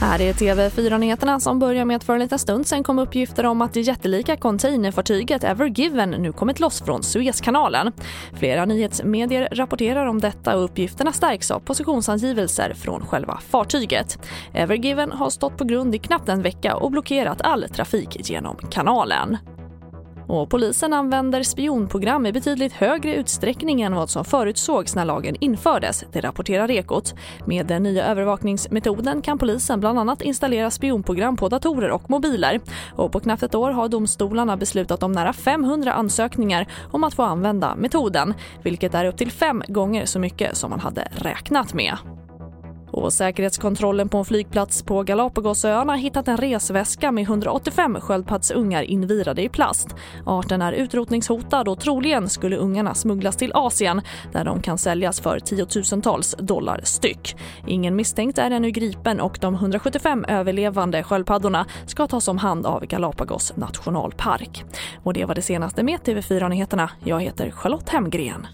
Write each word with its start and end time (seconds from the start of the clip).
Här 0.00 0.20
är 0.20 0.32
TV4-nyheterna 0.32 1.40
som 1.40 1.58
börjar 1.58 1.84
med 1.84 1.96
att 1.96 2.04
för 2.04 2.12
en 2.12 2.18
liten 2.18 2.38
stund 2.38 2.66
sen 2.66 2.82
kom 2.82 2.98
uppgifter 2.98 3.46
om 3.46 3.62
att 3.62 3.74
det 3.74 3.80
jättelika 3.80 4.36
containerfartyget 4.36 5.44
Ever 5.44 5.66
Given 5.66 6.10
nu 6.10 6.32
kommit 6.32 6.60
loss 6.60 6.82
från 6.82 7.02
Suezkanalen. 7.02 7.92
Flera 8.32 8.64
nyhetsmedier 8.64 9.48
rapporterar 9.52 10.06
om 10.06 10.20
detta 10.20 10.56
och 10.56 10.64
uppgifterna 10.64 11.12
stärks 11.12 11.50
av 11.50 11.60
positionsangivelser 11.60 12.74
från 12.74 13.06
själva 13.06 13.40
fartyget. 13.48 14.18
Ever 14.52 14.76
Given 14.76 15.12
har 15.12 15.30
stått 15.30 15.56
på 15.56 15.64
grund 15.64 15.94
i 15.94 15.98
knappt 15.98 16.28
en 16.28 16.42
vecka 16.42 16.76
och 16.76 16.90
blockerat 16.90 17.42
all 17.42 17.68
trafik 17.68 18.30
genom 18.30 18.56
kanalen. 18.56 19.36
Och 20.28 20.50
polisen 20.50 20.92
använder 20.92 21.42
spionprogram 21.42 22.26
i 22.26 22.32
betydligt 22.32 22.72
högre 22.72 23.14
utsträckning 23.14 23.82
än 23.82 23.94
vad 23.94 24.10
som 24.10 24.24
förutsågs 24.24 24.94
när 24.94 25.04
lagen 25.04 25.36
infördes, 25.40 26.04
det 26.12 26.20
rapporterar 26.20 26.70
Ekot. 26.70 27.14
Med 27.44 27.66
den 27.66 27.82
nya 27.82 28.06
övervakningsmetoden 28.06 29.22
kan 29.22 29.38
polisen 29.38 29.80
bland 29.80 29.98
annat 29.98 30.22
installera 30.22 30.70
spionprogram 30.70 31.36
på 31.36 31.48
datorer 31.48 31.90
och 31.90 32.10
mobiler. 32.10 32.60
Och 32.92 33.12
på 33.12 33.20
knappt 33.20 33.42
ett 33.42 33.54
år 33.54 33.70
har 33.70 33.88
domstolarna 33.88 34.56
beslutat 34.56 35.02
om 35.02 35.12
nära 35.12 35.32
500 35.32 35.92
ansökningar 35.92 36.66
om 36.92 37.04
att 37.04 37.14
få 37.14 37.22
använda 37.22 37.74
metoden, 37.74 38.34
vilket 38.62 38.94
är 38.94 39.04
upp 39.04 39.16
till 39.16 39.32
fem 39.32 39.62
gånger 39.68 40.06
så 40.06 40.18
mycket 40.18 40.56
som 40.56 40.70
man 40.70 40.80
hade 40.80 41.08
räknat 41.10 41.74
med. 41.74 42.17
Och 42.98 43.12
säkerhetskontrollen 43.12 44.08
på 44.08 44.18
en 44.18 44.24
flygplats 44.24 44.82
på 44.82 45.02
Galapagosöarna 45.02 45.92
har 45.92 45.98
hittat 45.98 46.28
en 46.28 46.36
resväska 46.36 47.12
med 47.12 47.22
185 47.22 48.00
sköldpaddsungar 48.00 48.82
invirade 48.82 49.42
i 49.42 49.48
plast. 49.48 49.88
Arten 50.26 50.62
är 50.62 50.72
utrotningshotad 50.72 51.68
och 51.68 51.80
troligen 51.80 52.28
skulle 52.28 52.56
ungarna 52.56 52.94
smugglas 52.94 53.36
till 53.36 53.52
Asien 53.54 54.02
där 54.32 54.44
de 54.44 54.62
kan 54.62 54.78
säljas 54.78 55.20
för 55.20 55.38
tiotusentals 55.38 56.36
dollar 56.38 56.80
styck. 56.84 57.36
Ingen 57.66 57.96
misstänkt 57.96 58.38
är 58.38 58.50
ännu 58.50 58.70
gripen 58.70 59.20
och 59.20 59.38
de 59.40 59.54
175 59.54 60.24
överlevande 60.28 61.02
sköldpaddorna 61.02 61.66
ska 61.86 62.06
tas 62.06 62.28
om 62.28 62.38
hand 62.38 62.66
av 62.66 62.86
Galapagos 62.86 63.56
nationalpark. 63.56 64.64
Och 65.02 65.12
det 65.12 65.24
var 65.24 65.34
det 65.34 65.42
senaste 65.42 65.82
med 65.82 66.00
TV4 66.00 66.48
Nyheterna. 66.48 66.90
Jag 67.04 67.20
heter 67.22 67.50
Charlotte 67.50 67.88
Hemgren. 67.88 68.46